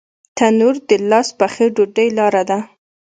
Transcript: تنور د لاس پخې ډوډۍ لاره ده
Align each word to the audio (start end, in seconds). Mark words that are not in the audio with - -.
تنور 0.37 0.75
د 0.89 0.91
لاس 1.09 1.27
پخې 1.39 1.65
ډوډۍ 1.75 2.07
لاره 2.17 2.43
ده 2.49 2.59